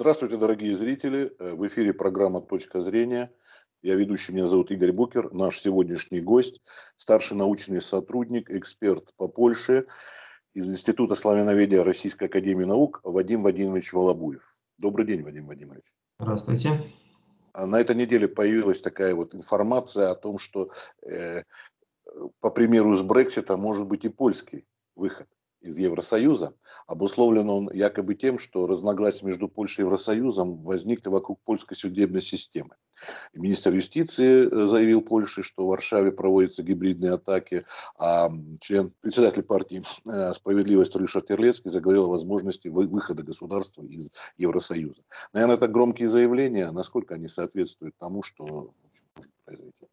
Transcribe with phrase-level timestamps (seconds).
[0.00, 1.34] Здравствуйте, дорогие зрители.
[1.40, 3.32] Э, в эфире программа «Точка зрения».
[3.82, 5.32] Я ведущий, меня зовут Игорь Букер.
[5.32, 6.62] Наш сегодняшний гость–
[6.96, 9.82] старший научный сотрудник, эксперт по Польше
[10.54, 14.48] из Института славяноведения Российской Академии Наук Вадим Вадимович Волобуев.
[14.78, 15.96] Добрый день, Вадим Вадимович.
[16.20, 16.80] Здравствуйте.
[17.52, 20.70] А на этой неделе появилась такая вот информация о том, что
[21.10, 21.42] э,
[22.38, 25.26] по примеру с Брексита может быть и польский выход
[25.60, 26.54] из Евросоюза.
[26.86, 32.76] Обусловлен он якобы тем, что разногласия между Польшей и Евросоюзом возникли вокруг польской судебной системы.
[33.34, 37.62] Министр юстиции э, заявил Польше, что в Варшаве проводятся гибридные атаки,
[37.98, 38.28] а
[38.60, 45.02] член, председатель партии э, «Справедливость» Рыша Терлецкий заговорил о возможности выхода государства из Евросоюза.
[45.32, 49.86] Наверное, это громкие заявления, насколько они соответствуют тому, что может произойти.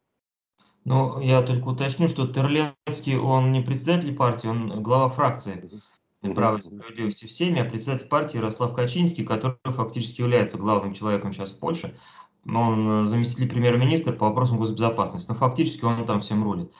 [0.86, 5.82] Ну, я только уточню, что Терлецкий, он не председатель партии, он глава фракции
[6.36, 11.32] права и справедливости в Сейме, а председатель партии Ярослав Качинский, который фактически является главным человеком
[11.32, 11.98] сейчас в Польше.
[12.46, 16.70] Он заместитель премьер-министра по вопросам госбезопасности, но фактически он там всем рулит.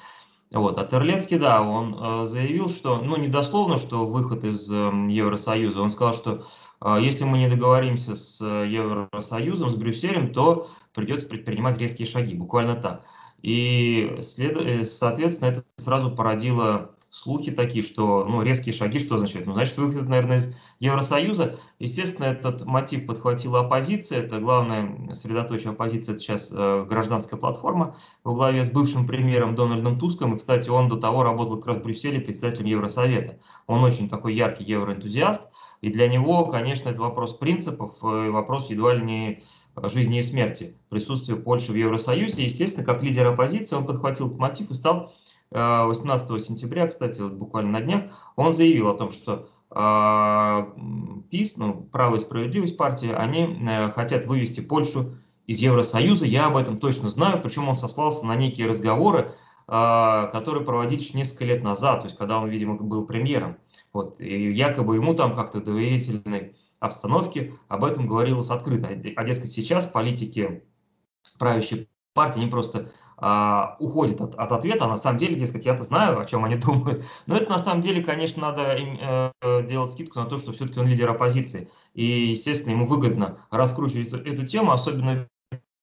[0.53, 0.79] Вот.
[0.79, 4.75] А Терлецкий, да, он э, заявил, что, ну, не дословно, что выход из э,
[5.09, 6.45] Евросоюза, он сказал, что
[6.81, 12.77] э, если мы не договоримся с Евросоюзом, с Брюсселем, то придется предпринимать резкие шаги, буквально
[12.77, 13.05] так.
[13.47, 14.11] И.
[14.39, 19.47] Э, соответственно, это сразу породило слухи такие, что ну, резкие шаги, что означает?
[19.47, 21.57] Ну, значит, выход, наверное, из Евросоюза.
[21.79, 24.19] Естественно, этот мотив подхватила оппозиция.
[24.19, 27.95] Это главное средоточие оппозиции, это сейчас э, гражданская платформа
[28.25, 30.35] во главе с бывшим премьером Дональдом Туском.
[30.35, 33.39] И, кстати, он до того работал как раз в Брюсселе председателем Евросовета.
[33.69, 35.53] Он очень такой яркий евроэнтузиаст.
[35.83, 39.43] И для него, конечно, это вопрос принципов, э, вопрос едва ли не
[39.85, 42.45] жизни и смерти присутствия Польши в Евросоюзе.
[42.45, 45.13] Естественно, как лидер оппозиции он подхватил этот мотив и стал
[45.51, 48.03] 18 э, сентября, кстати, вот буквально на днях,
[48.37, 54.27] он заявил о том, что э, ПИС, ну, Право и справедливость партии, они э, хотят
[54.27, 55.17] вывести Польшу
[55.47, 56.27] из Евросоюза.
[56.27, 59.33] Я об этом точно знаю, причем он сослался на некие разговоры,
[59.69, 63.57] которые проводились несколько лет назад, то есть когда он, видимо, был премьером.
[63.93, 68.89] Вот, и якобы ему там как-то доверительный обстановке об этом говорилось открыто.
[68.89, 70.65] А, дескать, сейчас политики
[71.39, 75.85] правящей партии, они просто а, уходят от, от ответа, а на самом деле, дескать, я-то
[75.85, 77.05] знаю, о чем они думают.
[77.27, 80.81] Но это на самом деле, конечно, надо им, э, делать скидку на то, что все-таки
[80.81, 81.71] он лидер оппозиции.
[81.95, 85.29] И, естественно, ему выгодно раскручивать эту, эту тему, особенно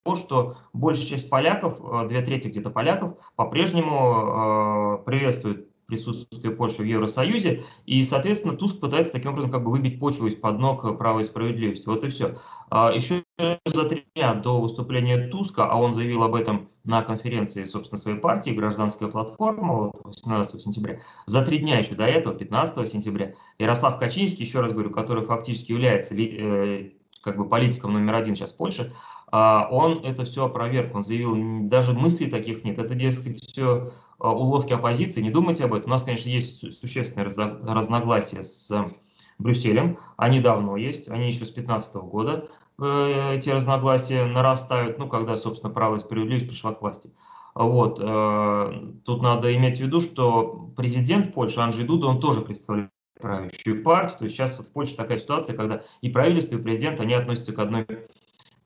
[0.03, 6.81] то, что большая часть поляков, э, две трети где-то поляков, по-прежнему э, приветствуют присутствие Польши
[6.81, 11.19] в Евросоюзе, и, соответственно, Туск пытается таким образом как бы выбить почву из-под ног права
[11.19, 11.87] и справедливости.
[11.87, 12.37] Вот и все.
[12.69, 17.65] А, еще за три дня до выступления Туска, а он заявил об этом на конференции,
[17.65, 23.33] собственно, своей партии «Гражданская платформа» 18 сентября, за три дня еще до этого, 15 сентября,
[23.59, 26.91] Ярослав Качинский, еще раз говорю, который фактически является э,
[27.23, 28.93] как бы политиком номер один сейчас Польши,
[29.31, 30.93] а, он это все опроверг.
[30.93, 31.35] Он заявил,
[31.67, 32.77] даже мыслей таких нет.
[32.77, 35.23] Это, дескать, все а, уловки оппозиции.
[35.23, 35.89] Не думайте об этом.
[35.89, 38.85] У нас, конечно, есть существенное разногласие с
[39.39, 39.97] Брюсселем.
[40.17, 41.09] Они давно есть.
[41.09, 42.47] Они еще с 2015 года
[42.79, 47.09] э, эти разногласия нарастают, ну, когда, собственно, право и справедливость пришла к власти.
[47.55, 47.99] Вот.
[47.99, 48.71] Э,
[49.03, 52.91] тут надо иметь в виду, что президент Польши Анджей Дуда, он тоже представляет
[53.23, 54.19] правящую партию.
[54.19, 57.53] То есть сейчас вот в Польше такая ситуация, когда и правительство, и президент, они относятся
[57.53, 57.87] к одной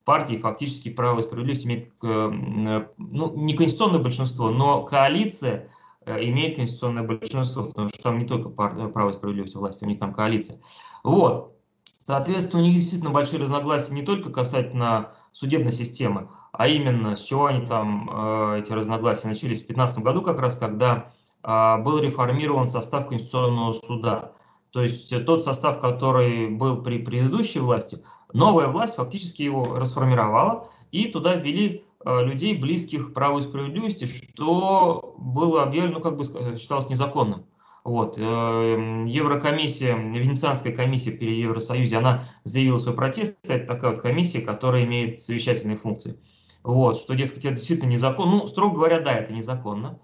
[0.03, 5.69] партии, фактически право и справедливость имеет, э, ну, не конституционное большинство, но коалиция
[6.05, 9.99] э, имеет конституционное большинство, потому что там не только право и справедливость власти, у них
[9.99, 10.59] там коалиция.
[11.03, 11.55] Вот.
[11.99, 17.45] Соответственно, у них действительно большие разногласия не только касательно судебной системы, а именно с чего
[17.45, 21.11] они там, э, эти разногласия начались в 2015 году, как раз когда
[21.43, 24.33] а, был реформирован состав Конституционного суда.
[24.71, 31.07] То есть тот состав, который был при предыдущей власти, новая власть фактически его расформировала, и
[31.07, 36.23] туда ввели а, людей, близких праву и справедливости, что было объявлено, ну, как бы
[36.57, 37.45] считалось незаконным.
[37.83, 38.17] Вот.
[38.17, 43.37] Э, Еврокомиссия, Венецианская комиссия при Евросоюзе, она заявила свой протест.
[43.47, 46.19] Это такая вот комиссия, которая имеет совещательные функции.
[46.63, 48.39] Вот, что, дескать, это действительно незаконно.
[48.39, 49.99] Ну, строго говоря, да, это незаконно.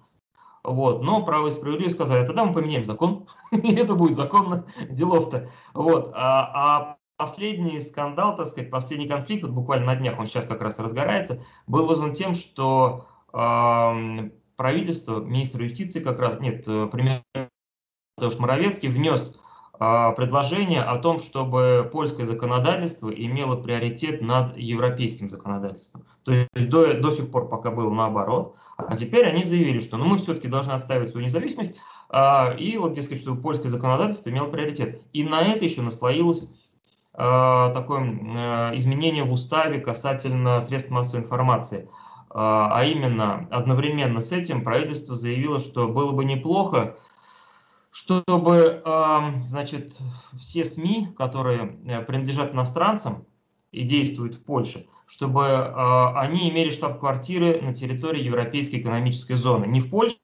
[0.64, 5.50] Вот, но право и справедливость сказали, тогда мы поменяем закон, и это будет законно, делов-то.
[5.74, 10.46] Вот, а, а последний скандал, так сказать, последний конфликт, вот буквально на днях он сейчас
[10.46, 16.88] как раз разгорается, был вызван тем, что э, правительство, министр юстиции как раз, нет, э,
[16.88, 17.24] премьер
[18.40, 19.40] Моровецкий внес
[20.16, 26.06] предложение о том, чтобы польское законодательство имело приоритет над европейским законодательством.
[26.24, 30.06] То есть до, до сих пор пока было наоборот, а теперь они заявили, что ну,
[30.06, 31.76] мы все-таки должны отставить свою независимость,
[32.10, 35.02] а, и вот, дескать, чтобы польское законодательство имело приоритет.
[35.12, 36.52] И на это еще наслоилась
[37.16, 38.02] такое
[38.76, 41.88] изменение в уставе касательно средств массовой информации.
[42.32, 46.98] А именно, одновременно с этим правительство заявило, что было бы неплохо,
[47.94, 48.82] чтобы,
[49.44, 50.00] значит,
[50.40, 53.28] все СМИ, которые э, принадлежат иностранцам
[53.72, 59.66] и действуют в Польше, чтобы а, они имели штаб-квартиры на территории Европейской экономической зоны.
[59.66, 60.18] Не в Польше,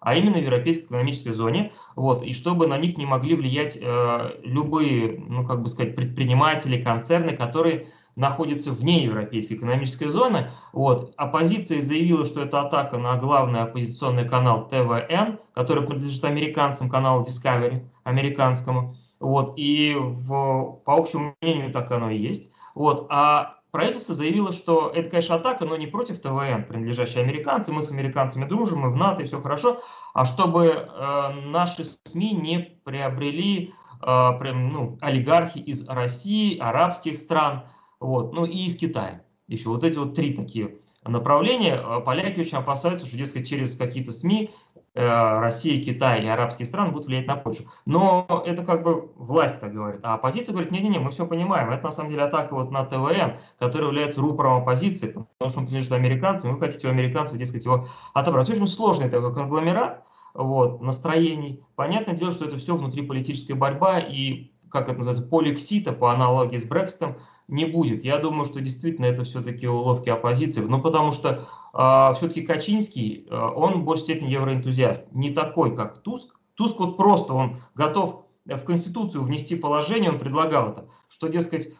[0.00, 4.40] а именно в Европейской экономической зоне, вот, и чтобы на них не могли влиять э,
[4.42, 10.50] любые, ну, как бы сказать, предприниматели, концерны, которые находятся вне Европейской экономической зоны.
[10.72, 11.14] Вот.
[11.16, 17.86] Оппозиция заявила, что это атака на главный оппозиционный канал ТВН, который принадлежит американцам, каналу Discovery,
[18.02, 18.94] американскому.
[19.20, 19.54] Вот.
[19.56, 22.50] И в, по общему мнению так оно и есть.
[22.74, 23.06] Вот.
[23.08, 27.76] А правительство заявило, что это, конечно, атака, но не против ТВН, принадлежащей американцам.
[27.76, 29.80] Мы с американцами дружим, мы в НАТО, и все хорошо.
[30.12, 33.72] А чтобы э, наши СМИ не приобрели
[34.02, 37.62] э, прям, ну, олигархи из России, арабских стран,
[38.00, 39.22] вот, ну и из Китая.
[39.46, 41.74] Еще вот эти вот три такие направления.
[41.74, 44.50] А поляки очень опасаются, что, дескать, через какие-то СМИ
[44.94, 47.64] э, Россия, Китай и арабские страны будут влиять на Польшу.
[47.86, 50.00] Но это как бы власть так говорит.
[50.02, 51.70] А оппозиция говорит, не-не-не, мы все понимаем.
[51.70, 55.66] Это на самом деле атака вот на ТВН, который является рупором оппозиции, потому что он
[55.72, 58.50] между американцами, вы хотите у американцев, дескать, его отобрать.
[58.50, 60.04] Очень сложный такой конгломерат
[60.34, 61.64] вот, настроений.
[61.74, 66.64] Понятное дело, что это все внутриполитическая борьба и, как это называется, поликсита по аналогии с
[66.64, 67.16] Брекситом,
[67.48, 68.04] не будет.
[68.04, 70.60] Я думаю, что действительно это все-таки уловки оппозиции.
[70.60, 71.40] Ну, потому что э,
[71.72, 75.12] а, все-таки Качинский, э, он в большей степени евроэнтузиаст.
[75.12, 76.38] Не такой, как Туск.
[76.54, 81.72] Туск вот просто, он готов в Конституцию внести положение, он предлагал это, что, дескать, э,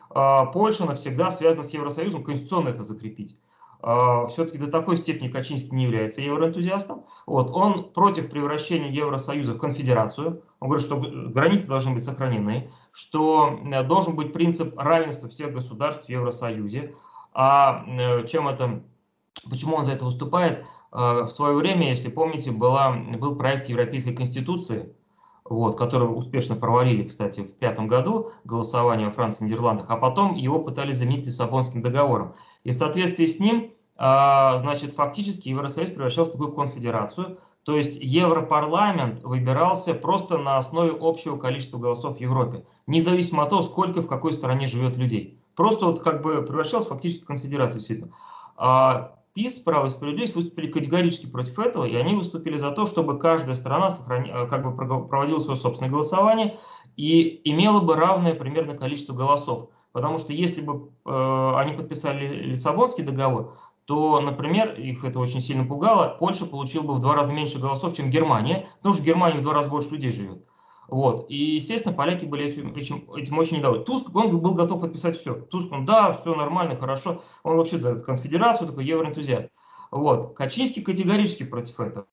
[0.53, 3.39] Польша навсегда связана с Евросоюзом, конституционно это закрепить.
[3.81, 7.05] А, все-таки до такой степени Качинский не является евроэнтузиастом.
[7.27, 10.43] Вот, он против превращения Евросоюза в конфедерацию.
[10.61, 16.07] Он говорит, что границы должны быть сохранены, что э, должен быть принцип равенства всех государств
[16.07, 16.95] в Евросоюзе.
[17.33, 18.83] А э, чем это,
[19.49, 20.65] почему он за это выступает?
[20.91, 24.97] В свое время, если помните, была, был проект Европейской Конституции,
[25.51, 30.35] вот, который успешно провалили, кстати, в пятом году голосование во Франции и Нидерландах, а потом
[30.35, 32.35] его пытались заменить Лиссабонским договором.
[32.65, 37.99] И в соответствии с ним, а, значит, фактически Евросоюз превращался в такую конфедерацию, то есть
[38.01, 44.07] Европарламент выбирался просто на основе общего количества голосов в Европе, независимо от того, сколько в
[44.07, 45.39] какой стране живет людей.
[45.55, 47.81] Просто вот как бы превращался фактически в конфедерацию.
[47.81, 48.13] Действительно.
[48.57, 53.21] А ПИС, Право и справедливость выступили категорически против этого, и они выступили за то, чтобы
[53.21, 54.31] каждая страна сохрани...
[54.31, 56.59] Э, как бы проводила свое собственное голосование
[56.97, 59.71] и имела бы равное примерно количество голосов.
[59.93, 65.65] Потому что если бы э, они подписали Лиссабонский договор, то, например, их это очень сильно
[65.65, 69.39] пугало, Польша получила бы в два раза меньше голосов, чем Германия, потому что в Германии
[69.39, 70.45] в два раза больше людей живет.
[70.89, 71.27] Вот.
[71.29, 73.85] И, естественно, поляки были этим, этим, этим очень недовольны.
[73.85, 75.35] Туск, он был готов подписать все.
[75.35, 77.23] Туск, он, да, все нормально, хорошо.
[77.43, 79.51] Он вообще за конфедерацию, такой евроэнтузиаст.
[79.91, 80.35] Вот.
[80.35, 82.07] Качинский категорически против этого.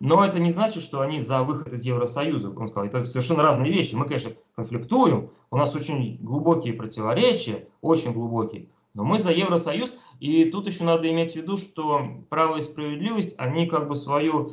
[0.00, 2.50] Но это не значит, что они за выход из Евросоюза.
[2.50, 3.94] Он сказал, это совершенно разные вещи.
[3.94, 8.68] Мы, конечно, конфликтуем, у нас очень глубокие противоречия, очень глубокие.
[8.92, 13.34] Но мы за Евросоюз, и тут еще надо иметь в виду, что право и справедливость,
[13.38, 14.52] они как бы свою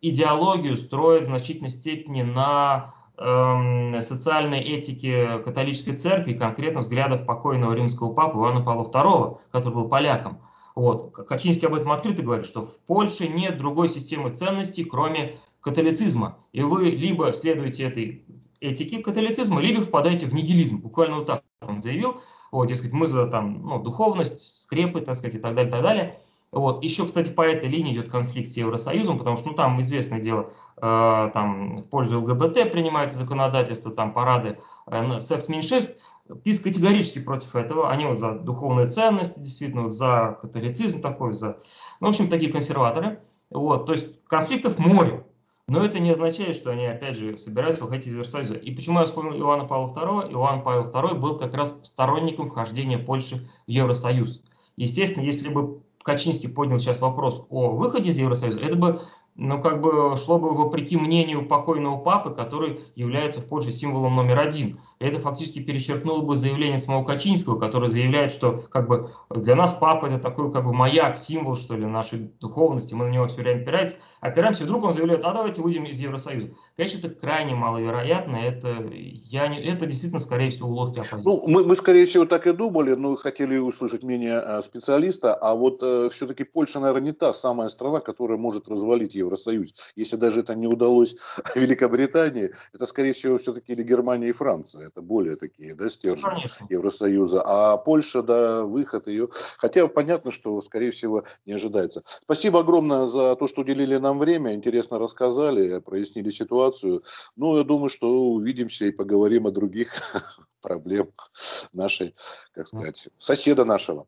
[0.00, 8.38] идеологию строят в значительной степени на социальной этики католической церкви, конкретно взглядов покойного римского папы
[8.38, 10.40] Иоанна Павла II, который был поляком.
[10.74, 11.12] Вот.
[11.12, 16.38] Качинский об этом открыто говорит, что в Польше нет другой системы ценностей, кроме католицизма.
[16.52, 18.24] И вы либо следуете этой
[18.60, 20.80] этике католицизма, либо впадаете в нигилизм.
[20.80, 22.20] Буквально вот так он заявил.
[22.50, 25.82] Вот, дескать, мы за там, ну, духовность, скрепы, так сказать, и так далее, и так
[25.82, 26.18] далее.
[26.54, 26.84] Вот.
[26.84, 30.52] Еще, кстати, по этой линии идет конфликт с Евросоюзом, потому что ну, там известное дело,
[30.76, 35.96] э, там в пользу ЛГБТ принимается законодательство, там парады э, секс-меньшинств.
[36.44, 37.90] ПИС категорически против этого.
[37.90, 41.58] Они вот за духовные ценности, действительно, вот за католицизм такой, за...
[42.00, 43.20] Ну, в общем, такие консерваторы.
[43.50, 45.26] Вот, то есть конфликтов море.
[45.66, 48.54] Но это не означает, что они, опять же, собираются выходить из Евросоюза.
[48.54, 50.32] И почему я вспомнил Иоанна Павла II?
[50.32, 54.42] Иоанн Павел II был как раз сторонником вхождения Польши в Евросоюз.
[54.76, 59.00] Естественно, если бы Качинский поднял сейчас вопрос о выходе из Евросоюза, это бы
[59.36, 64.38] ну, как бы шло бы вопреки мнению покойного папы, который является в Польше символом номер
[64.38, 64.78] один.
[65.00, 70.06] Это фактически перечеркнуло бы заявление самого Качинского, который заявляет, что как бы для нас папа
[70.06, 73.62] это такой как бы маяк, символ, что ли, нашей духовности, мы на него все время
[73.62, 76.50] опираемся, опираемся, и вдруг он заявляет, а давайте выйдем из Евросоюза.
[76.76, 81.24] Конечно, это крайне маловероятно, это, я не, это действительно, скорее всего, уловки оппозиции.
[81.24, 85.54] Ну, мы, мы, скорее всего, так и думали, но хотели услышать мнение а, специалиста, а
[85.54, 89.74] вот э, все-таки Польша, наверное, не та самая страна, которая может развалить Евросоюз.
[89.96, 91.16] Если даже это не удалось
[91.54, 94.88] Великобритании, это, скорее всего, все-таки или Германия и Франция.
[94.88, 97.42] это более такие, да, стержни ну, Евросоюза.
[97.44, 99.28] А Польша, да, выход ее.
[99.58, 102.02] Хотя понятно, что, скорее всего, не ожидается.
[102.06, 107.02] Спасибо огромное за то, что уделили нам время, интересно рассказали, прояснили ситуацию.
[107.36, 109.92] Ну, я думаю, что увидимся и поговорим о других
[110.62, 111.30] проблемах
[111.72, 112.14] нашей,
[112.52, 114.06] как сказать, соседа нашего.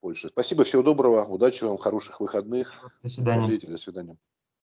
[0.00, 0.28] Польши.
[0.28, 2.72] Спасибо, всего доброго, удачи вам, хороших выходных.
[3.02, 3.58] До свидания.
[3.58, 4.18] До свидания.